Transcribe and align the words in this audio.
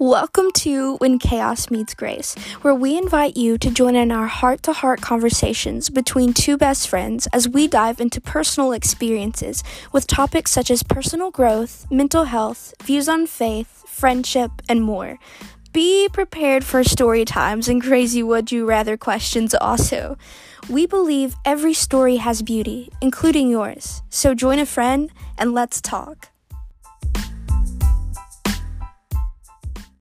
Welcome 0.00 0.50
to 0.52 0.96
When 0.96 1.18
Chaos 1.18 1.70
Meets 1.70 1.92
Grace, 1.92 2.34
where 2.62 2.74
we 2.74 2.96
invite 2.96 3.36
you 3.36 3.58
to 3.58 3.70
join 3.70 3.94
in 3.94 4.10
our 4.10 4.28
heart 4.28 4.62
to 4.62 4.72
heart 4.72 5.02
conversations 5.02 5.90
between 5.90 6.32
two 6.32 6.56
best 6.56 6.88
friends 6.88 7.26
as 7.34 7.46
we 7.46 7.68
dive 7.68 8.00
into 8.00 8.18
personal 8.18 8.72
experiences 8.72 9.62
with 9.92 10.06
topics 10.06 10.52
such 10.52 10.70
as 10.70 10.82
personal 10.82 11.30
growth, 11.30 11.86
mental 11.90 12.24
health, 12.24 12.72
views 12.82 13.10
on 13.10 13.26
faith, 13.26 13.84
friendship, 13.86 14.50
and 14.70 14.82
more. 14.82 15.18
Be 15.74 16.08
prepared 16.10 16.64
for 16.64 16.82
story 16.82 17.26
times 17.26 17.68
and 17.68 17.82
crazy 17.82 18.22
would 18.22 18.50
you 18.50 18.64
rather 18.64 18.96
questions 18.96 19.54
also. 19.54 20.16
We 20.70 20.86
believe 20.86 21.36
every 21.44 21.74
story 21.74 22.16
has 22.16 22.40
beauty, 22.40 22.90
including 23.02 23.50
yours. 23.50 24.00
So 24.08 24.32
join 24.32 24.60
a 24.60 24.64
friend 24.64 25.12
and 25.36 25.52
let's 25.52 25.82
talk. 25.82 26.29